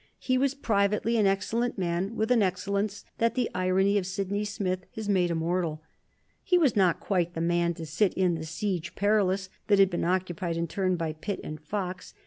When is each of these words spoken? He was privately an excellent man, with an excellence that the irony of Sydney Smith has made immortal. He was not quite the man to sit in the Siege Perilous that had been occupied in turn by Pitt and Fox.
He 0.17 0.35
was 0.35 0.55
privately 0.55 1.17
an 1.17 1.27
excellent 1.27 1.77
man, 1.77 2.15
with 2.15 2.31
an 2.31 2.41
excellence 2.41 3.05
that 3.19 3.35
the 3.35 3.51
irony 3.53 3.99
of 3.99 4.07
Sydney 4.07 4.43
Smith 4.45 4.87
has 4.95 5.07
made 5.07 5.29
immortal. 5.29 5.83
He 6.43 6.57
was 6.57 6.75
not 6.75 6.99
quite 6.99 7.35
the 7.35 7.39
man 7.39 7.75
to 7.75 7.85
sit 7.85 8.15
in 8.15 8.33
the 8.33 8.43
Siege 8.43 8.95
Perilous 8.95 9.49
that 9.67 9.77
had 9.77 9.91
been 9.91 10.03
occupied 10.03 10.57
in 10.57 10.67
turn 10.67 10.95
by 10.95 11.13
Pitt 11.13 11.39
and 11.43 11.61
Fox. 11.61 12.15